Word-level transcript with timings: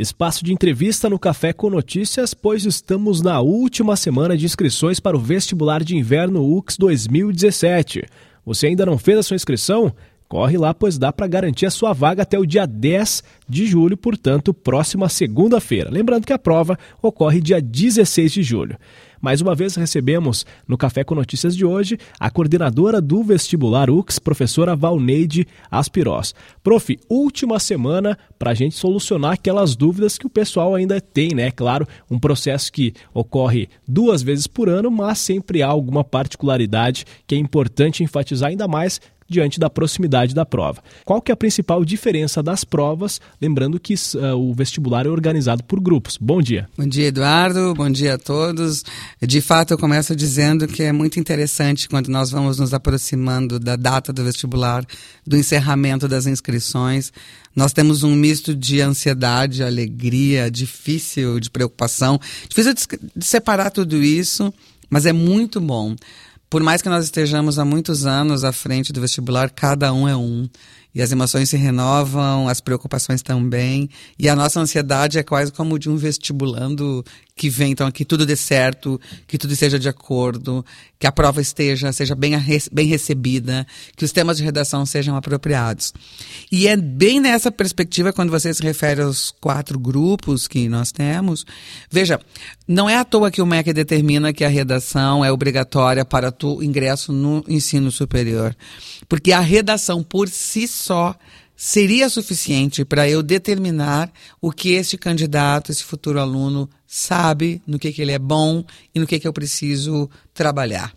Espaço 0.00 0.42
de 0.42 0.50
entrevista 0.50 1.10
no 1.10 1.18
Café 1.18 1.52
com 1.52 1.68
Notícias, 1.68 2.32
pois 2.32 2.64
estamos 2.64 3.20
na 3.20 3.38
última 3.42 3.96
semana 3.96 4.34
de 4.34 4.46
inscrições 4.46 4.98
para 4.98 5.14
o 5.14 5.20
vestibular 5.20 5.84
de 5.84 5.94
inverno 5.94 6.42
UX 6.56 6.78
2017. 6.78 8.08
Você 8.46 8.68
ainda 8.68 8.86
não 8.86 8.96
fez 8.96 9.18
a 9.18 9.22
sua 9.22 9.34
inscrição? 9.34 9.92
Corre 10.30 10.56
lá, 10.56 10.72
pois 10.72 10.96
dá 10.96 11.12
para 11.12 11.26
garantir 11.26 11.66
a 11.66 11.72
sua 11.72 11.92
vaga 11.92 12.22
até 12.22 12.38
o 12.38 12.46
dia 12.46 12.64
10 12.64 13.20
de 13.48 13.66
julho, 13.66 13.96
portanto, 13.96 14.54
próxima 14.54 15.08
segunda-feira. 15.08 15.90
Lembrando 15.90 16.24
que 16.24 16.32
a 16.32 16.38
prova 16.38 16.78
ocorre 17.02 17.40
dia 17.40 17.60
16 17.60 18.34
de 18.34 18.42
julho. 18.44 18.78
Mais 19.20 19.40
uma 19.40 19.56
vez 19.56 19.74
recebemos 19.74 20.46
no 20.68 20.78
Café 20.78 21.02
com 21.02 21.16
Notícias 21.16 21.56
de 21.56 21.64
hoje 21.64 21.98
a 22.18 22.30
coordenadora 22.30 23.00
do 23.00 23.24
vestibular 23.24 23.90
UX, 23.90 24.20
professora 24.20 24.76
Valneide 24.76 25.48
Aspirós. 25.68 26.32
Prof, 26.62 26.96
última 27.08 27.58
semana 27.58 28.16
para 28.38 28.52
a 28.52 28.54
gente 28.54 28.76
solucionar 28.76 29.32
aquelas 29.32 29.74
dúvidas 29.74 30.16
que 30.16 30.28
o 30.28 30.30
pessoal 30.30 30.76
ainda 30.76 31.00
tem, 31.00 31.34
né? 31.34 31.50
Claro, 31.50 31.88
um 32.08 32.20
processo 32.20 32.72
que 32.72 32.94
ocorre 33.12 33.68
duas 33.86 34.22
vezes 34.22 34.46
por 34.46 34.68
ano, 34.68 34.92
mas 34.92 35.18
sempre 35.18 35.60
há 35.60 35.66
alguma 35.66 36.04
particularidade 36.04 37.04
que 37.26 37.34
é 37.34 37.38
importante 37.38 38.04
enfatizar 38.04 38.50
ainda 38.50 38.68
mais 38.68 39.00
diante 39.30 39.60
da 39.60 39.70
proximidade 39.70 40.34
da 40.34 40.44
prova. 40.44 40.82
Qual 41.04 41.22
que 41.22 41.30
é 41.30 41.34
a 41.34 41.36
principal 41.36 41.84
diferença 41.84 42.42
das 42.42 42.64
provas? 42.64 43.20
Lembrando 43.40 43.78
que 43.78 43.94
uh, 43.94 44.34
o 44.36 44.52
vestibular 44.52 45.06
é 45.06 45.08
organizado 45.08 45.62
por 45.62 45.80
grupos. 45.80 46.18
Bom 46.20 46.42
dia. 46.42 46.68
Bom 46.76 46.86
dia, 46.86 47.06
Eduardo. 47.06 47.72
Bom 47.74 47.88
dia 47.88 48.14
a 48.14 48.18
todos. 48.18 48.84
De 49.22 49.40
fato, 49.40 49.72
eu 49.72 49.78
começo 49.78 50.16
dizendo 50.16 50.66
que 50.66 50.82
é 50.82 50.90
muito 50.90 51.20
interessante 51.20 51.88
quando 51.88 52.08
nós 52.08 52.32
vamos 52.32 52.58
nos 52.58 52.74
aproximando 52.74 53.60
da 53.60 53.76
data 53.76 54.12
do 54.12 54.24
vestibular, 54.24 54.84
do 55.24 55.36
encerramento 55.36 56.08
das 56.08 56.26
inscrições. 56.26 57.12
Nós 57.54 57.72
temos 57.72 58.02
um 58.02 58.16
misto 58.16 58.52
de 58.52 58.80
ansiedade, 58.80 59.62
alegria, 59.62 60.50
difícil 60.50 61.38
de 61.38 61.48
preocupação. 61.50 62.18
Difícil 62.48 62.74
de 63.14 63.24
separar 63.24 63.70
tudo 63.70 64.02
isso, 64.02 64.52
mas 64.88 65.06
é 65.06 65.12
muito 65.12 65.60
bom 65.60 65.94
por 66.50 66.64
mais 66.64 66.82
que 66.82 66.88
nós 66.88 67.04
estejamos 67.04 67.60
há 67.60 67.64
muitos 67.64 68.04
anos 68.04 68.42
à 68.42 68.52
frente 68.52 68.92
do 68.92 69.00
vestibular, 69.00 69.48
cada 69.50 69.92
um 69.92 70.08
é 70.08 70.16
um. 70.16 70.48
E 70.94 71.00
as 71.00 71.12
emoções 71.12 71.48
se 71.48 71.56
renovam, 71.56 72.48
as 72.48 72.60
preocupações 72.60 73.22
também. 73.22 73.88
E 74.18 74.28
a 74.28 74.34
nossa 74.34 74.60
ansiedade 74.60 75.18
é 75.18 75.22
quase 75.22 75.52
como 75.52 75.78
de 75.78 75.88
um 75.88 75.96
vestibulando 75.96 77.04
que 77.40 77.48
vem, 77.48 77.72
então, 77.72 77.90
que 77.90 78.04
tudo 78.04 78.26
dê 78.26 78.36
certo, 78.36 79.00
que 79.26 79.38
tudo 79.38 79.54
esteja 79.54 79.78
de 79.78 79.88
acordo, 79.88 80.62
que 80.98 81.06
a 81.06 81.12
prova 81.12 81.40
esteja, 81.40 81.90
seja 81.90 82.14
bem, 82.14 82.32
bem 82.70 82.86
recebida, 82.86 83.66
que 83.96 84.04
os 84.04 84.12
temas 84.12 84.36
de 84.36 84.44
redação 84.44 84.84
sejam 84.84 85.16
apropriados. 85.16 85.94
E 86.52 86.68
é 86.68 86.76
bem 86.76 87.18
nessa 87.18 87.50
perspectiva, 87.50 88.12
quando 88.12 88.28
você 88.28 88.52
se 88.52 88.62
refere 88.62 89.00
aos 89.00 89.30
quatro 89.40 89.78
grupos 89.78 90.46
que 90.46 90.68
nós 90.68 90.92
temos, 90.92 91.46
veja, 91.90 92.20
não 92.68 92.90
é 92.90 92.98
à 92.98 93.06
toa 93.06 93.30
que 93.30 93.40
o 93.40 93.46
MEC 93.46 93.72
determina 93.72 94.34
que 94.34 94.44
a 94.44 94.48
redação 94.48 95.24
é 95.24 95.32
obrigatória 95.32 96.04
para 96.04 96.30
o 96.44 96.62
ingresso 96.62 97.10
no 97.10 97.42
ensino 97.48 97.90
superior. 97.90 98.54
Porque 99.08 99.32
a 99.32 99.40
redação 99.40 100.02
por 100.02 100.28
si 100.28 100.68
só 100.80 101.14
seria 101.54 102.08
suficiente 102.08 102.84
para 102.86 103.08
eu 103.08 103.22
determinar 103.22 104.10
o 104.40 104.50
que 104.50 104.70
este 104.70 104.96
candidato, 104.96 105.70
esse 105.70 105.84
futuro 105.84 106.18
aluno, 106.18 106.68
sabe, 106.86 107.60
no 107.66 107.78
que, 107.78 107.92
que 107.92 108.00
ele 108.00 108.12
é 108.12 108.18
bom 108.18 108.64
e 108.94 108.98
no 108.98 109.06
que, 109.06 109.20
que 109.20 109.28
eu 109.28 109.32
preciso 109.32 110.08
trabalhar. 110.32 110.92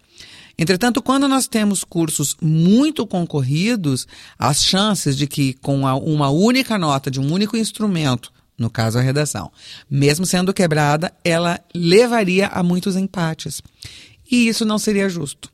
Entretanto, 0.57 1.01
quando 1.01 1.27
nós 1.27 1.47
temos 1.47 1.83
cursos 1.83 2.37
muito 2.41 3.05
concorridos, 3.05 4.07
as 4.39 4.63
chances 4.63 5.17
de 5.17 5.27
que 5.27 5.53
com 5.55 5.81
uma 5.81 6.29
única 6.29 6.77
nota 6.77 7.11
de 7.11 7.19
um 7.19 7.33
único 7.33 7.57
instrumento, 7.57 8.31
no 8.57 8.69
caso 8.69 8.97
a 8.97 9.01
redação, 9.01 9.51
mesmo 9.89 10.25
sendo 10.25 10.53
quebrada, 10.53 11.11
ela 11.25 11.59
levaria 11.75 12.47
a 12.47 12.63
muitos 12.63 12.95
empates. 12.95 13.61
E 14.31 14.47
isso 14.47 14.63
não 14.63 14.77
seria 14.77 15.09
justo. 15.09 15.51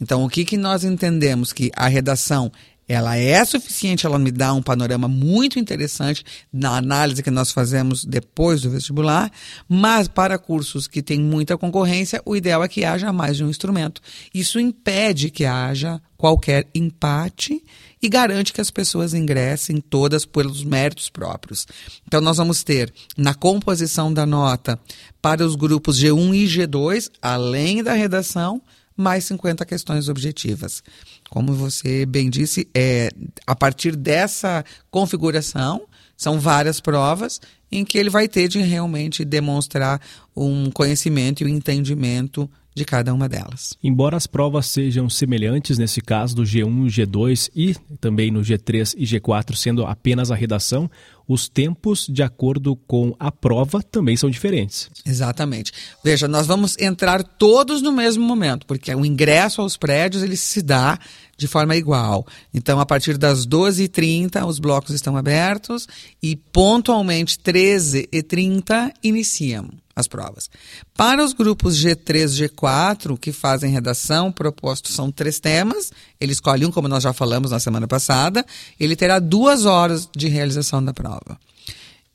Então, 0.00 0.24
o 0.24 0.28
que, 0.28 0.44
que 0.44 0.56
nós 0.56 0.84
entendemos? 0.84 1.52
Que 1.52 1.70
a 1.74 1.88
redação 1.88 2.52
ela 2.88 3.16
é 3.16 3.44
suficiente, 3.44 4.06
ela 4.06 4.18
me 4.18 4.30
dá 4.30 4.54
um 4.54 4.62
panorama 4.62 5.06
muito 5.06 5.58
interessante 5.58 6.24
na 6.50 6.78
análise 6.78 7.22
que 7.22 7.30
nós 7.30 7.52
fazemos 7.52 8.02
depois 8.02 8.62
do 8.62 8.70
vestibular, 8.70 9.30
mas 9.68 10.08
para 10.08 10.38
cursos 10.38 10.88
que 10.88 11.02
têm 11.02 11.20
muita 11.20 11.58
concorrência, 11.58 12.22
o 12.24 12.34
ideal 12.34 12.64
é 12.64 12.68
que 12.68 12.86
haja 12.86 13.12
mais 13.12 13.36
de 13.36 13.44
um 13.44 13.50
instrumento. 13.50 14.00
Isso 14.32 14.58
impede 14.58 15.30
que 15.30 15.44
haja 15.44 16.00
qualquer 16.16 16.66
empate 16.74 17.62
e 18.02 18.08
garante 18.08 18.52
que 18.52 18.60
as 18.60 18.70
pessoas 18.70 19.14
ingressem 19.14 19.80
todas 19.80 20.24
pelos 20.24 20.64
méritos 20.64 21.10
próprios. 21.10 21.66
Então, 22.06 22.20
nós 22.20 22.38
vamos 22.38 22.64
ter 22.64 22.92
na 23.16 23.34
composição 23.34 24.12
da 24.12 24.24
nota 24.24 24.80
para 25.20 25.44
os 25.44 25.54
grupos 25.54 26.00
G1 26.00 26.34
e 26.34 26.44
G2, 26.46 27.10
além 27.20 27.82
da 27.82 27.92
redação, 27.92 28.62
mais 28.98 29.24
50 29.24 29.64
questões 29.64 30.08
objetivas. 30.08 30.82
Como 31.30 31.54
você 31.54 32.04
bem 32.04 32.28
disse, 32.28 32.68
é, 32.74 33.10
a 33.46 33.54
partir 33.54 33.94
dessa 33.94 34.64
configuração, 34.90 35.82
são 36.16 36.40
várias 36.40 36.80
provas 36.80 37.40
em 37.70 37.84
que 37.84 37.96
ele 37.96 38.10
vai 38.10 38.26
ter 38.26 38.48
de 38.48 38.58
realmente 38.58 39.24
demonstrar 39.24 40.00
um 40.36 40.70
conhecimento 40.70 41.42
e 41.42 41.46
um 41.46 41.48
entendimento 41.48 42.50
de 42.78 42.84
cada 42.84 43.12
uma 43.12 43.28
delas. 43.28 43.76
Embora 43.82 44.16
as 44.16 44.26
provas 44.26 44.66
sejam 44.66 45.10
semelhantes 45.10 45.76
nesse 45.76 46.00
caso 46.00 46.34
do 46.34 46.42
G1 46.42 46.86
e 46.86 47.06
G2 47.06 47.50
e 47.54 47.74
também 48.00 48.30
no 48.30 48.40
G3 48.40 48.94
e 48.96 49.04
G4 49.04 49.54
sendo 49.54 49.84
apenas 49.84 50.30
a 50.30 50.34
redação, 50.34 50.90
os 51.28 51.46
tempos 51.46 52.06
de 52.08 52.22
acordo 52.22 52.74
com 52.74 53.14
a 53.18 53.30
prova 53.30 53.82
também 53.82 54.16
são 54.16 54.30
diferentes. 54.30 54.88
Exatamente. 55.04 55.72
Veja, 56.02 56.26
nós 56.26 56.46
vamos 56.46 56.74
entrar 56.78 57.22
todos 57.22 57.82
no 57.82 57.92
mesmo 57.92 58.24
momento, 58.24 58.64
porque 58.64 58.94
o 58.94 59.04
ingresso 59.04 59.60
aos 59.60 59.76
prédios 59.76 60.22
ele 60.22 60.36
se 60.36 60.62
dá 60.62 60.98
de 61.36 61.46
forma 61.46 61.76
igual. 61.76 62.26
Então, 62.52 62.80
a 62.80 62.86
partir 62.86 63.18
das 63.18 63.46
12h30, 63.46 64.44
os 64.46 64.58
blocos 64.58 64.94
estão 64.94 65.16
abertos 65.16 65.86
e 66.22 66.34
pontualmente 66.34 67.38
13h30 67.38 68.92
iniciam 69.02 69.68
as 69.98 70.06
provas. 70.06 70.48
Para 70.96 71.24
os 71.24 71.32
grupos 71.32 71.76
G3, 71.76 72.48
G4, 72.48 73.18
que 73.18 73.32
fazem 73.32 73.72
redação, 73.72 74.30
propostos 74.30 74.94
são 74.94 75.10
três 75.10 75.40
temas. 75.40 75.90
Ele 76.20 76.30
escolhe 76.30 76.64
um, 76.64 76.70
como 76.70 76.86
nós 76.86 77.02
já 77.02 77.12
falamos 77.12 77.50
na 77.50 77.58
semana 77.58 77.88
passada. 77.88 78.46
Ele 78.78 78.94
terá 78.94 79.18
duas 79.18 79.66
horas 79.66 80.08
de 80.16 80.28
realização 80.28 80.84
da 80.84 80.94
prova. 80.94 81.36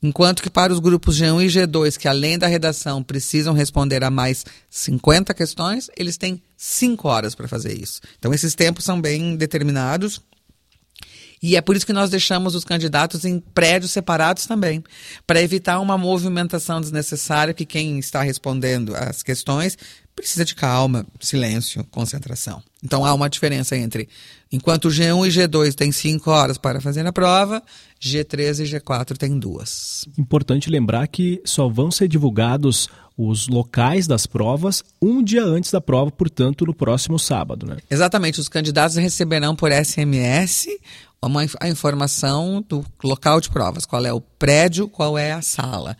Enquanto 0.02 0.42
que 0.42 0.50
para 0.50 0.72
os 0.72 0.80
grupos 0.80 1.18
G1 1.18 1.44
e 1.44 1.46
G2, 1.46 1.98
que 1.98 2.08
além 2.08 2.38
da 2.38 2.46
redação 2.46 3.02
precisam 3.02 3.52
responder 3.52 4.02
a 4.02 4.10
mais 4.10 4.44
50 4.70 5.34
questões, 5.34 5.90
eles 5.96 6.16
têm 6.16 6.42
5 6.56 7.06
horas 7.06 7.34
para 7.34 7.48
fazer 7.48 7.78
isso. 7.78 8.00
Então 8.18 8.32
esses 8.32 8.54
tempos 8.54 8.84
são 8.84 8.98
bem 8.98 9.36
determinados 9.36 10.22
e 11.46 11.56
é 11.56 11.60
por 11.60 11.76
isso 11.76 11.84
que 11.84 11.92
nós 11.92 12.08
deixamos 12.08 12.54
os 12.54 12.64
candidatos 12.64 13.26
em 13.26 13.38
prédios 13.38 13.92
separados 13.92 14.46
também, 14.46 14.82
para 15.26 15.42
evitar 15.42 15.78
uma 15.78 15.98
movimentação 15.98 16.80
desnecessária 16.80 17.52
que 17.52 17.66
quem 17.66 17.98
está 17.98 18.22
respondendo 18.22 18.96
às 18.96 19.22
questões 19.22 19.76
precisa 20.16 20.42
de 20.42 20.54
calma, 20.54 21.04
silêncio, 21.20 21.84
concentração. 21.90 22.62
Então 22.82 23.04
há 23.04 23.12
uma 23.12 23.28
diferença 23.28 23.76
entre 23.76 24.08
enquanto 24.50 24.88
G1 24.88 25.26
e 25.26 25.30
G2 25.30 25.74
têm 25.74 25.92
cinco 25.92 26.30
horas 26.30 26.56
para 26.56 26.80
fazer 26.80 27.06
a 27.06 27.12
prova, 27.12 27.62
G3 28.00 28.60
e 28.60 28.78
G4 28.78 29.14
têm 29.18 29.38
duas. 29.38 30.06
Importante 30.16 30.70
lembrar 30.70 31.06
que 31.08 31.42
só 31.44 31.68
vão 31.68 31.90
ser 31.90 32.08
divulgados 32.08 32.88
os 33.18 33.48
locais 33.48 34.06
das 34.06 34.26
provas 34.26 34.82
um 35.00 35.22
dia 35.22 35.44
antes 35.44 35.70
da 35.70 35.80
prova, 35.80 36.10
portanto, 36.10 36.64
no 36.64 36.74
próximo 36.74 37.18
sábado. 37.18 37.66
Né? 37.66 37.76
Exatamente. 37.90 38.40
Os 38.40 38.48
candidatos 38.48 38.96
receberão 38.96 39.54
por 39.54 39.70
SMS 39.72 40.68
a 41.60 41.68
informação 41.68 42.64
do 42.68 42.84
local 43.02 43.40
de 43.40 43.50
provas, 43.50 43.86
qual 43.86 44.04
é 44.04 44.12
o 44.12 44.20
prédio, 44.20 44.88
qual 44.88 45.16
é 45.18 45.32
a 45.32 45.42
sala. 45.42 45.96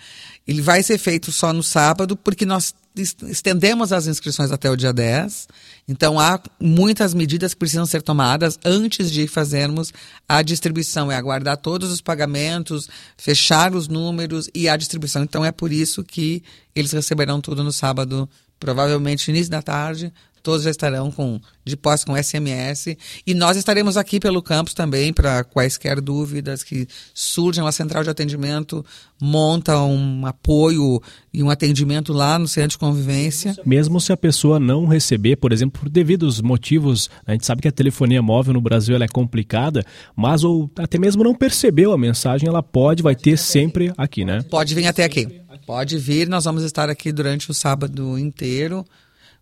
Ele 0.46 0.60
vai 0.60 0.82
ser 0.82 0.98
feito 0.98 1.32
só 1.32 1.52
no 1.52 1.62
sábado, 1.62 2.16
porque 2.16 2.44
nós 2.44 2.74
estendemos 2.96 3.92
as 3.92 4.06
inscrições 4.06 4.52
até 4.52 4.70
o 4.70 4.76
dia 4.76 4.92
10. 4.92 5.48
Então, 5.88 6.18
há 6.18 6.40
muitas 6.60 7.12
medidas 7.12 7.52
que 7.52 7.58
precisam 7.58 7.86
ser 7.86 8.02
tomadas 8.02 8.58
antes 8.64 9.10
de 9.10 9.26
fazermos 9.26 9.92
a 10.28 10.42
distribuição. 10.42 11.10
É 11.10 11.16
aguardar 11.16 11.56
todos 11.56 11.90
os 11.90 12.00
pagamentos, 12.00 12.88
fechar 13.16 13.74
os 13.74 13.88
números 13.88 14.48
e 14.54 14.68
a 14.68 14.76
distribuição. 14.76 15.22
Então, 15.22 15.44
é 15.44 15.50
por 15.50 15.72
isso 15.72 16.04
que 16.04 16.42
eles 16.74 16.92
receberão 16.92 17.40
tudo 17.40 17.64
no 17.64 17.72
sábado, 17.72 18.28
provavelmente 18.60 19.30
início 19.30 19.50
da 19.50 19.62
tarde, 19.62 20.12
todos 20.44 20.62
já 20.62 20.70
estarão 20.70 21.10
com 21.10 21.40
de 21.64 21.76
posse 21.76 22.04
com 22.04 22.14
SMS 22.14 22.96
e 23.26 23.32
nós 23.32 23.56
estaremos 23.56 23.96
aqui 23.96 24.20
pelo 24.20 24.42
campus 24.42 24.74
também 24.74 25.12
para 25.12 25.42
quaisquer 25.42 26.00
dúvidas 26.00 26.62
que 26.62 26.86
surjam. 27.14 27.66
A 27.66 27.72
central 27.72 28.04
de 28.04 28.10
atendimento 28.10 28.84
monta 29.18 29.80
um 29.80 30.26
apoio 30.26 31.00
e 31.32 31.42
um 31.42 31.48
atendimento 31.48 32.12
lá 32.12 32.38
no 32.38 32.46
centro 32.46 32.72
de 32.72 32.78
convivência. 32.78 33.56
Mesmo 33.64 33.98
se 33.98 34.12
a 34.12 34.16
pessoa 34.16 34.60
não 34.60 34.86
receber, 34.86 35.36
por 35.36 35.50
exemplo, 35.50 35.80
por 35.80 35.88
devidos 35.88 36.42
motivos, 36.42 37.08
a 37.26 37.32
gente 37.32 37.46
sabe 37.46 37.62
que 37.62 37.68
a 37.68 37.72
telefonia 37.72 38.20
móvel 38.20 38.52
no 38.52 38.60
Brasil 38.60 38.94
é 38.96 39.08
complicada, 39.08 39.82
mas 40.14 40.44
ou 40.44 40.70
até 40.76 40.98
mesmo 40.98 41.24
não 41.24 41.34
percebeu 41.34 41.92
a 41.92 41.98
mensagem, 41.98 42.46
ela 42.46 42.62
pode, 42.62 43.02
vai 43.02 43.16
ter 43.16 43.38
sempre 43.38 43.92
aqui, 43.96 44.24
né? 44.24 44.42
Pode 44.50 44.74
vir 44.74 44.86
até 44.86 45.04
aqui. 45.04 45.40
Pode 45.66 45.96
vir, 45.96 46.28
nós 46.28 46.44
vamos 46.44 46.62
estar 46.62 46.90
aqui 46.90 47.10
durante 47.10 47.50
o 47.50 47.54
sábado 47.54 48.18
inteiro 48.18 48.84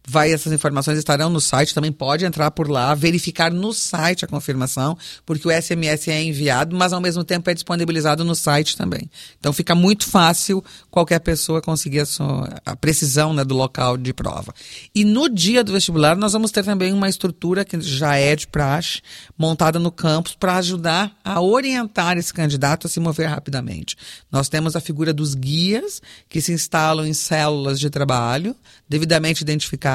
vai 0.06 0.32
essas 0.32 0.52
informações 0.52 0.98
estarão 0.98 1.30
no 1.30 1.40
site, 1.40 1.74
também 1.74 1.92
pode 1.92 2.24
entrar 2.24 2.50
por 2.50 2.68
lá, 2.68 2.94
verificar 2.94 3.52
no 3.52 3.72
site 3.72 4.24
a 4.24 4.28
confirmação, 4.28 4.96
porque 5.24 5.46
o 5.46 5.50
SMS 5.50 6.08
é 6.08 6.22
enviado, 6.22 6.74
mas 6.76 6.92
ao 6.92 7.00
mesmo 7.00 7.24
tempo 7.24 7.48
é 7.48 7.54
disponibilizado 7.54 8.24
no 8.24 8.34
site 8.34 8.76
também. 8.76 9.08
Então 9.38 9.52
fica 9.52 9.74
muito 9.74 10.08
fácil 10.08 10.64
qualquer 10.90 11.20
pessoa 11.20 11.62
conseguir 11.62 12.00
a, 12.00 12.06
sua, 12.06 12.48
a 12.64 12.74
precisão 12.74 13.32
né, 13.32 13.44
do 13.44 13.54
local 13.54 13.96
de 13.96 14.12
prova. 14.12 14.52
E 14.94 15.04
no 15.04 15.28
dia 15.28 15.62
do 15.62 15.72
vestibular 15.72 16.16
nós 16.16 16.32
vamos 16.32 16.50
ter 16.50 16.64
também 16.64 16.92
uma 16.92 17.08
estrutura 17.08 17.64
que 17.64 17.80
já 17.80 18.16
é 18.16 18.34
de 18.34 18.46
praxe, 18.46 19.00
montada 19.38 19.78
no 19.78 19.92
campus 19.92 20.34
para 20.34 20.56
ajudar 20.56 21.16
a 21.24 21.40
orientar 21.40 22.18
esse 22.18 22.32
candidato 22.32 22.86
a 22.86 22.90
se 22.90 22.98
mover 22.98 23.28
rapidamente. 23.28 23.96
Nós 24.30 24.48
temos 24.48 24.74
a 24.74 24.80
figura 24.80 25.12
dos 25.12 25.34
guias 25.34 26.02
que 26.28 26.40
se 26.40 26.52
instalam 26.52 27.06
em 27.06 27.14
células 27.14 27.78
de 27.78 27.88
trabalho, 27.88 28.56
devidamente 28.88 29.42
identificadas 29.42 29.91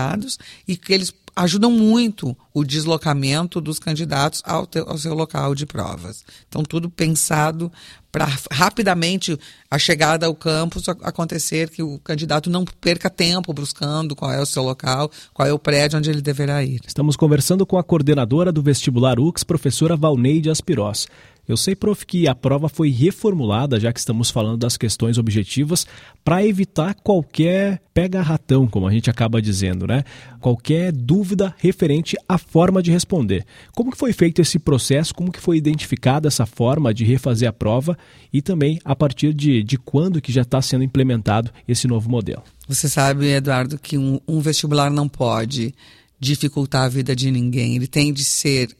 e 0.67 0.75
que 0.75 0.93
eles 0.93 1.13
ajudam 1.37 1.69
muito 1.69 2.35
o 2.51 2.63
deslocamento 2.63 3.61
dos 3.61 3.77
candidatos 3.77 4.41
ao, 4.43 4.67
ao 4.87 4.97
seu 4.97 5.13
local 5.13 5.53
de 5.53 5.67
provas. 5.67 6.25
Então, 6.47 6.63
tudo 6.63 6.89
pensado 6.89 7.71
para 8.11 8.27
rapidamente 8.51 9.37
a 9.69 9.77
chegada 9.77 10.25
ao 10.25 10.33
campus 10.33 10.89
acontecer 10.89 11.69
que 11.69 11.83
o 11.83 11.99
candidato 11.99 12.49
não 12.49 12.65
perca 12.65 13.07
tempo 13.07 13.53
buscando 13.53 14.15
qual 14.15 14.31
é 14.31 14.41
o 14.41 14.45
seu 14.47 14.63
local, 14.63 15.11
qual 15.31 15.47
é 15.47 15.53
o 15.53 15.59
prédio 15.59 15.99
onde 15.99 16.09
ele 16.09 16.21
deverá 16.21 16.63
ir. 16.63 16.81
Estamos 16.87 17.15
conversando 17.15 17.67
com 17.67 17.77
a 17.77 17.83
coordenadora 17.83 18.51
do 18.51 18.63
vestibular 18.63 19.19
UX, 19.19 19.43
professora 19.43 19.95
Valneide 19.95 20.49
Aspirós. 20.49 21.07
Eu 21.47 21.55
sei, 21.55 21.75
prof, 21.75 22.05
que 22.05 22.27
a 22.27 22.35
prova 22.35 22.67
foi 22.67 22.89
reformulada, 22.89 23.79
já 23.79 23.93
que 23.93 23.99
estamos 23.99 24.29
falando 24.29 24.57
das 24.57 24.75
questões 24.75 25.17
objetivas, 25.17 25.87
para 26.21 26.45
evitar 26.45 26.93
qualquer 26.93 27.81
pega-ratão, 27.93 28.67
como 28.67 28.85
a 28.85 28.91
gente 28.91 29.09
acaba 29.09 29.41
dizendo, 29.41 29.87
né? 29.87 30.03
Qualquer 30.41 30.91
dúvida 30.91 31.55
referente 31.57 32.17
à 32.27 32.37
forma 32.37 32.83
de 32.83 32.91
responder. 32.91 33.45
Como 33.73 33.91
que 33.91 33.97
foi 33.97 34.11
feito 34.11 34.41
esse 34.41 34.59
processo? 34.59 35.15
Como 35.15 35.31
que 35.31 35.39
foi 35.39 35.55
identificada 35.55 36.27
essa 36.27 36.45
forma 36.45 36.93
de 36.93 37.05
refazer 37.05 37.47
a 37.47 37.53
prova? 37.53 37.97
E 38.33 38.41
também 38.41 38.77
a 38.83 38.93
partir 38.93 39.33
de, 39.33 39.63
de 39.63 39.77
quando 39.77 40.21
que 40.21 40.33
já 40.33 40.41
está 40.41 40.61
sendo 40.61 40.83
implementado 40.83 41.49
esse 41.65 41.87
novo 41.87 42.09
modelo? 42.09 42.43
Você 42.67 42.89
sabe, 42.89 43.25
Eduardo, 43.27 43.79
que 43.79 43.97
um, 43.97 44.19
um 44.27 44.41
vestibular 44.41 44.91
não 44.91 45.07
pode 45.07 45.73
dificultar 46.19 46.83
a 46.83 46.89
vida 46.89 47.15
de 47.15 47.31
ninguém. 47.31 47.77
Ele 47.77 47.87
tem 47.87 48.11
de 48.11 48.25
ser 48.25 48.75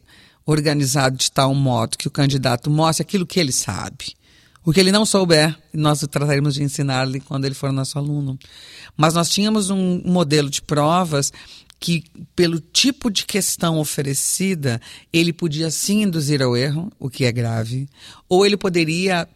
organizado 0.50 1.14
de 1.14 1.30
tal 1.30 1.54
modo 1.54 1.98
que 1.98 2.08
o 2.08 2.10
candidato 2.10 2.70
mostre 2.70 3.02
aquilo 3.02 3.26
que 3.26 3.38
ele 3.38 3.52
sabe. 3.52 4.16
O 4.64 4.72
que 4.72 4.80
ele 4.80 4.90
não 4.90 5.04
souber, 5.04 5.54
nós 5.74 6.00
trataremos 6.10 6.54
de 6.54 6.62
ensinar-lhe 6.62 7.20
quando 7.20 7.44
ele 7.44 7.54
for 7.54 7.70
nosso 7.70 7.98
aluno. 7.98 8.38
Mas 8.96 9.12
nós 9.12 9.28
tínhamos 9.28 9.68
um 9.68 10.00
modelo 10.04 10.48
de 10.48 10.62
provas 10.62 11.30
que, 11.78 12.02
pelo 12.34 12.60
tipo 12.60 13.10
de 13.10 13.26
questão 13.26 13.78
oferecida, 13.78 14.80
ele 15.12 15.34
podia 15.34 15.70
sim 15.70 16.02
induzir 16.02 16.42
ao 16.42 16.56
erro, 16.56 16.90
o 16.98 17.10
que 17.10 17.26
é 17.26 17.32
grave, 17.32 17.86
ou 18.26 18.44
ele 18.44 18.56
poderia 18.56 19.28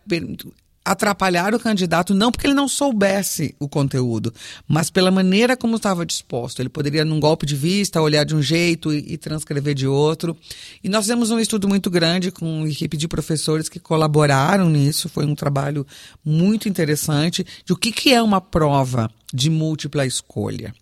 atrapalhar 0.84 1.55
o 1.55 1.61
candidato 1.61 2.12
não 2.14 2.32
porque 2.32 2.46
ele 2.46 2.55
não 2.55 2.67
soubesse 2.67 3.55
o 3.58 3.69
conteúdo, 3.69 4.32
mas 4.67 4.90
pela 4.90 5.11
maneira 5.11 5.56
como 5.56 5.76
estava 5.76 6.05
disposto. 6.05 6.61
Ele 6.61 6.69
poderia, 6.69 7.05
num 7.05 7.20
golpe 7.20 7.46
de 7.46 7.55
vista, 7.55 8.00
olhar 8.00 8.25
de 8.25 8.34
um 8.34 8.43
jeito 8.43 8.93
e, 8.93 9.12
e 9.12 9.17
transcrever 9.17 9.75
de 9.75 9.87
outro. 9.87 10.37
E 10.82 10.88
nós 10.88 11.05
fizemos 11.05 11.31
um 11.31 11.38
estudo 11.38 11.69
muito 11.69 11.90
grande 11.90 12.31
com 12.31 12.61
uma 12.61 12.69
equipe 12.69 12.96
de 12.96 13.06
professores 13.06 13.69
que 13.69 13.79
colaboraram 13.79 14.69
nisso. 14.69 15.08
Foi 15.08 15.25
um 15.25 15.34
trabalho 15.34 15.87
muito 16.25 16.69
interessante 16.69 17.46
de 17.64 17.73
o 17.73 17.76
que, 17.76 17.93
que 17.93 18.12
é 18.12 18.20
uma 18.20 18.40
prova 18.40 19.11
de 19.32 19.49
múltipla 19.49 20.05
escolha. 20.05 20.75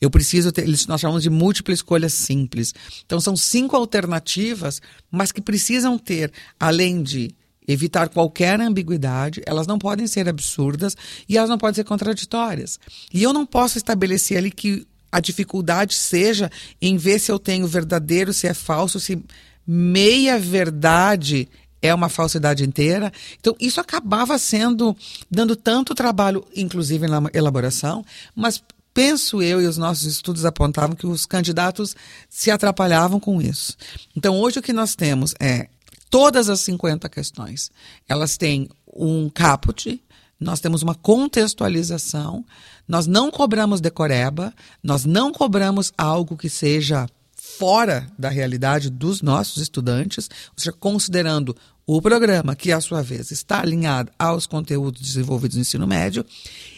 Eu 0.00 0.10
preciso 0.10 0.52
ter, 0.52 0.66
nós 0.88 1.00
chamamos 1.00 1.22
de 1.22 1.30
múltipla 1.30 1.72
escolha 1.72 2.08
simples. 2.08 2.74
Então 3.06 3.20
são 3.20 3.36
cinco 3.36 3.76
alternativas, 3.76 4.82
mas 5.10 5.32
que 5.32 5.40
precisam 5.40 5.98
ter, 5.98 6.32
além 6.58 7.02
de 7.02 7.34
evitar 7.66 8.08
qualquer 8.08 8.60
ambiguidade, 8.60 9.42
elas 9.46 9.66
não 9.66 9.78
podem 9.78 10.06
ser 10.06 10.28
absurdas 10.28 10.96
e 11.28 11.36
elas 11.36 11.50
não 11.50 11.58
podem 11.58 11.74
ser 11.74 11.84
contraditórias. 11.84 12.78
E 13.12 13.22
eu 13.22 13.32
não 13.32 13.46
posso 13.46 13.78
estabelecer 13.78 14.38
ali 14.38 14.50
que 14.50 14.86
a 15.10 15.20
dificuldade 15.20 15.94
seja 15.94 16.50
em 16.82 16.96
ver 16.96 17.18
se 17.18 17.30
eu 17.30 17.38
tenho 17.38 17.66
verdadeiro, 17.66 18.32
se 18.32 18.46
é 18.46 18.54
falso, 18.54 18.98
se 18.98 19.22
meia 19.66 20.38
verdade 20.38 21.48
é 21.80 21.94
uma 21.94 22.08
falsidade 22.08 22.64
inteira. 22.64 23.12
Então, 23.38 23.54
isso 23.60 23.80
acabava 23.80 24.38
sendo, 24.38 24.96
dando 25.30 25.54
tanto 25.54 25.94
trabalho, 25.94 26.44
inclusive 26.56 27.06
na 27.06 27.22
elaboração, 27.32 28.04
mas 28.34 28.62
penso 28.94 29.42
eu 29.42 29.60
e 29.60 29.66
os 29.66 29.76
nossos 29.76 30.04
estudos 30.04 30.44
apontavam 30.44 30.96
que 30.96 31.06
os 31.06 31.26
candidatos 31.26 31.94
se 32.28 32.50
atrapalhavam 32.50 33.20
com 33.20 33.42
isso. 33.42 33.76
Então, 34.16 34.40
hoje 34.40 34.60
o 34.60 34.62
que 34.62 34.72
nós 34.72 34.94
temos 34.94 35.34
é 35.38 35.68
todas 36.14 36.48
as 36.48 36.60
50 36.60 37.08
questões. 37.08 37.72
Elas 38.08 38.36
têm 38.36 38.68
um 38.86 39.28
caput, 39.28 40.00
nós 40.38 40.60
temos 40.60 40.80
uma 40.80 40.94
contextualização, 40.94 42.44
nós 42.86 43.08
não 43.08 43.32
cobramos 43.32 43.80
decoreba, 43.80 44.54
nós 44.80 45.04
não 45.04 45.32
cobramos 45.32 45.92
algo 45.98 46.36
que 46.36 46.48
seja 46.48 47.08
fora 47.34 48.06
da 48.16 48.28
realidade 48.28 48.90
dos 48.90 49.22
nossos 49.22 49.60
estudantes, 49.60 50.30
ou 50.50 50.54
seja, 50.56 50.70
considerando 50.70 51.56
o 51.84 52.00
programa, 52.00 52.54
que, 52.54 52.70
à 52.70 52.80
sua 52.80 53.02
vez, 53.02 53.32
está 53.32 53.58
alinhado 53.58 54.12
aos 54.16 54.46
conteúdos 54.46 55.02
desenvolvidos 55.02 55.56
no 55.56 55.62
ensino 55.62 55.84
médio, 55.84 56.24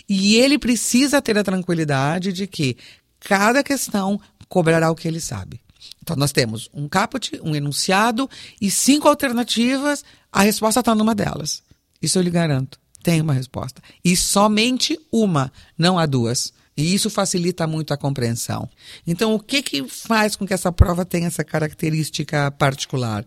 e 0.09 0.37
ele 0.37 0.59
precisa 0.59 1.21
ter 1.21 1.37
a 1.37 1.44
tranquilidade 1.44 2.32
de 2.32 2.47
que 2.47 2.75
cada 3.21 3.62
questão 3.62 4.19
cobrará 4.49 4.91
o 4.91 4.94
que 4.94 5.06
ele 5.06 5.21
sabe. 5.21 5.61
Então, 6.03 6.17
nós 6.17 6.33
temos 6.33 6.71
um 6.73 6.88
caput, 6.88 7.38
um 7.43 7.55
enunciado 7.55 8.29
e 8.61 8.71
cinco 8.71 9.09
alternativas. 9.09 10.05
A 10.33 10.43
resposta 10.43 10.81
está 10.81 10.94
numa 10.94 11.15
delas. 11.15 11.62
Isso 12.00 12.19
eu 12.19 12.23
lhe 12.23 12.31
garanto. 12.31 12.79
Tem 13.03 13.21
uma 13.21 13.33
resposta. 13.33 13.81
E 14.05 14.17
somente 14.17 14.99
uma, 15.12 15.53
não 15.79 15.99
há 15.99 16.06
duas. 16.06 16.53
E 16.77 16.94
isso 16.94 17.09
facilita 17.09 17.67
muito 17.67 17.94
a 17.94 17.97
compreensão. 17.97 18.69
Então, 19.06 19.35
o 19.35 19.41
que, 19.41 19.62
que 19.62 19.88
faz 19.88 20.37
com 20.37 20.47
que 20.47 20.53
essa 20.53 20.71
prova 20.71 21.06
tenha 21.06 21.27
essa 21.27 21.43
característica 21.43 22.50
particular? 22.50 23.25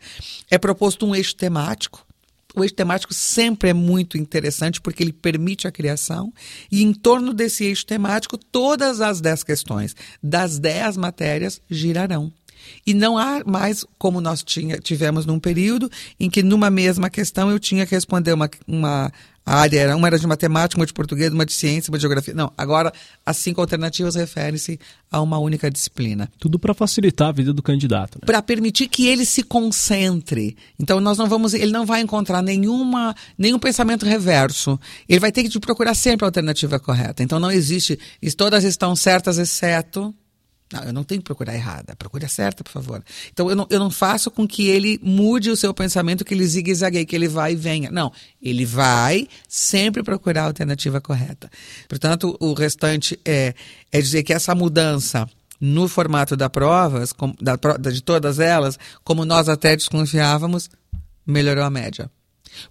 É 0.51 0.57
proposto 0.57 1.05
um 1.05 1.15
eixo 1.15 1.35
temático. 1.35 2.05
O 2.55 2.63
eixo 2.63 2.75
temático 2.75 3.13
sempre 3.13 3.69
é 3.69 3.73
muito 3.73 4.17
interessante 4.17 4.79
porque 4.79 5.01
ele 5.01 5.13
permite 5.13 5.67
a 5.67 5.71
criação, 5.71 6.33
e 6.71 6.83
em 6.83 6.93
torno 6.93 7.33
desse 7.33 7.63
eixo 7.63 7.85
temático, 7.85 8.37
todas 8.37 9.01
as 9.01 9.21
dez 9.21 9.43
questões 9.43 9.95
das 10.21 10.59
dez 10.59 10.97
matérias 10.97 11.61
girarão. 11.69 12.31
E 12.85 12.93
não 12.93 13.17
há 13.17 13.43
mais 13.45 13.85
como 13.97 14.21
nós 14.21 14.43
tinha, 14.43 14.77
tivemos 14.77 15.25
num 15.25 15.39
período 15.39 15.89
em 16.19 16.29
que 16.29 16.43
numa 16.43 16.69
mesma 16.69 17.09
questão 17.09 17.49
eu 17.49 17.59
tinha 17.59 17.85
que 17.85 17.95
responder 17.95 18.33
uma, 18.33 18.49
uma 18.67 19.11
área, 19.49 19.95
uma 19.95 20.07
era 20.07 20.19
de 20.19 20.27
matemática, 20.27 20.79
uma 20.79 20.85
de 20.85 20.93
português, 20.93 21.33
uma 21.33 21.45
de 21.45 21.53
ciência, 21.53 21.89
uma 21.89 21.97
de 21.97 22.03
geografia. 22.03 22.33
Não, 22.33 22.51
agora 22.55 22.93
as 23.25 23.37
cinco 23.37 23.59
alternativas 23.59 24.15
referem-se 24.15 24.79
a 25.11 25.19
uma 25.21 25.39
única 25.39 25.71
disciplina. 25.71 26.29
Tudo 26.39 26.59
para 26.59 26.73
facilitar 26.73 27.29
a 27.29 27.31
vida 27.31 27.51
do 27.51 27.63
candidato. 27.63 28.19
Né? 28.19 28.25
Para 28.25 28.41
permitir 28.41 28.87
que 28.87 29.07
ele 29.07 29.25
se 29.25 29.41
concentre. 29.41 30.55
Então 30.79 30.99
nós 30.99 31.17
não 31.17 31.27
vamos, 31.27 31.53
ele 31.53 31.71
não 31.71 31.85
vai 31.85 32.01
encontrar 32.01 32.43
nenhuma, 32.43 33.15
nenhum 33.37 33.57
pensamento 33.57 34.05
reverso. 34.05 34.79
Ele 35.07 35.19
vai 35.19 35.31
ter 35.31 35.43
que 35.43 35.59
procurar 35.59 35.95
sempre 35.95 36.25
a 36.25 36.27
alternativa 36.27 36.79
correta. 36.79 37.23
Então 37.23 37.39
não 37.39 37.51
existe, 37.51 37.97
todas 38.37 38.63
estão 38.63 38.95
certas 38.95 39.39
exceto 39.39 40.13
não, 40.71 40.83
eu 40.83 40.93
não 40.93 41.03
tenho 41.03 41.19
que 41.21 41.25
procurar 41.25 41.55
errada, 41.55 41.95
procure 41.95 42.25
a 42.25 42.29
certa, 42.29 42.63
por 42.63 42.71
favor. 42.71 43.03
Então, 43.31 43.49
eu 43.49 43.55
não, 43.55 43.67
eu 43.69 43.79
não 43.79 43.89
faço 43.89 44.29
com 44.29 44.47
que 44.47 44.67
ele 44.67 44.99
mude 45.01 45.49
o 45.49 45.57
seu 45.57 45.73
pensamento, 45.73 46.23
que 46.23 46.33
ele 46.33 46.45
zigue-zague, 46.45 47.05
que 47.05 47.15
ele 47.15 47.27
vai 47.27 47.53
e 47.53 47.55
venha. 47.55 47.89
Não, 47.89 48.11
ele 48.41 48.65
vai 48.65 49.27
sempre 49.47 50.03
procurar 50.03 50.43
a 50.43 50.47
alternativa 50.47 51.01
correta. 51.01 51.49
Portanto, 51.87 52.37
o 52.39 52.53
restante 52.53 53.19
é, 53.25 53.55
é 53.91 54.01
dizer 54.01 54.21
que 54.21 54.31
essa 54.31 54.53
mudança 54.53 55.27
no 55.59 55.87
formato 55.87 56.37
da 56.37 56.49
provas, 56.49 57.11
com, 57.11 57.33
da, 57.41 57.55
de 57.91 58.01
todas 58.01 58.39
elas, 58.39 58.77
como 59.03 59.25
nós 59.25 59.49
até 59.49 59.75
desconfiávamos, 59.75 60.69
melhorou 61.25 61.63
a 61.63 61.69
média. 61.69 62.09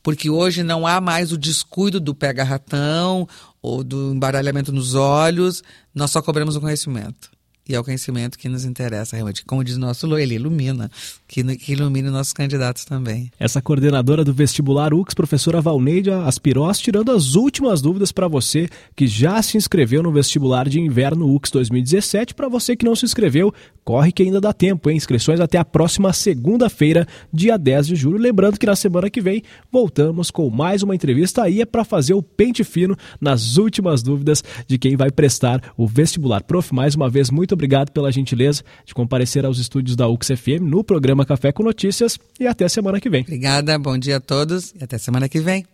Porque 0.03 0.31
hoje 0.31 0.63
não 0.63 0.87
há 0.87 1.01
mais 1.01 1.33
o 1.33 1.39
descuido 1.39 2.01
do 2.01 2.15
pega-ratão 2.15 3.29
ou 3.61 3.83
do 3.83 4.13
embaralhamento 4.15 4.73
nos 4.73 4.95
olhos, 4.95 5.63
nós 5.95 6.11
só 6.11 6.23
cobramos 6.23 6.57
o 6.57 6.61
conhecimento. 6.61 7.38
E 7.69 7.75
é 7.75 7.81
o 7.81 7.85
conhecimento 7.85 8.39
que 8.39 8.49
nos 8.49 8.65
interessa 8.65 9.15
realmente. 9.15 9.45
Como 9.45 9.63
diz 9.63 9.77
nosso 9.77 10.07
Lô, 10.07 10.17
ele 10.17 10.37
ilumina, 10.37 10.91
que, 11.27 11.45
que 11.57 11.73
ilumine 11.73 12.09
nossos 12.09 12.33
candidatos 12.33 12.85
também. 12.85 13.31
Essa 13.39 13.61
coordenadora 13.61 14.25
do 14.25 14.33
vestibular 14.33 14.95
UX, 14.95 15.13
professora 15.13 15.61
Valneide 15.61 16.11
Aspirós, 16.11 16.79
tirando 16.79 17.13
as 17.13 17.35
últimas 17.35 17.83
dúvidas 17.83 18.11
para 18.11 18.27
você 18.27 18.69
que 18.97 19.07
já 19.07 19.43
se 19.43 19.57
inscreveu 19.57 20.03
no 20.03 20.11
vestibular 20.11 20.69
de 20.69 20.81
inverno 20.81 21.35
UX 21.35 21.51
2017. 21.51 22.35
Para 22.35 22.49
você 22.49 22.75
que 22.75 22.87
não 22.87 22.97
se 22.97 23.05
inscreveu, 23.05 23.53
corre 23.85 24.13
que 24.13 24.23
ainda 24.23 24.41
dá 24.41 24.53
tempo, 24.53 24.89
hein? 24.89 24.97
Inscrições 24.97 25.41
até 25.41 25.59
a 25.59 25.65
próxima 25.65 26.13
segunda-feira, 26.13 27.07
dia 27.33 27.59
10 27.59 27.89
de 27.89 27.97
julho. 27.97 28.19
Lembrando 28.19 28.59
que 28.59 28.67
na 28.67 28.77
semana 28.77 29.11
que 29.11 29.21
vem 29.21 29.43
voltamos 29.71 30.31
com 30.31 30.49
mais 30.49 30.83
uma 30.83 30.95
entrevista 30.95 31.43
aí 31.43 31.61
é 31.61 31.67
para 31.67 31.85
fazer 31.85 32.15
o 32.15 32.23
pente 32.23 32.65
fino 32.65 32.97
nas 33.21 33.59
últimas 33.59 34.03
dúvidas 34.03 34.43
de 34.67 34.79
quem 34.79 34.97
vai 34.97 35.11
prestar 35.11 35.73
o 35.77 35.87
vestibular. 35.87 36.43
Prof, 36.43 36.75
mais 36.75 36.95
uma 36.95 37.11
vez, 37.11 37.31
muito 37.31 37.58
obrigado 37.59 37.91
pela 37.91 38.13
gentileza 38.13 38.63
de 38.85 38.95
comparecer 38.95 39.45
aos 39.45 39.59
estúdios 39.59 39.97
da 39.97 40.09
UXFM 40.09 40.61
no 40.63 40.85
programa 40.85 41.27
Café 41.27 41.51
com 41.51 41.65
Notícias 41.65 42.19
e 42.39 42.47
até 42.47 42.69
semana 42.69 43.01
que 43.01 43.11
vem. 43.11 43.23
Obrigada, 43.23 43.77
bom 43.79 43.99
dia 43.99 44.19
a 44.19 44.21
todos 44.21 44.73
e 44.81 44.85
até 44.85 44.97
semana 44.97 45.29
que 45.29 45.41
vem. 45.41 45.67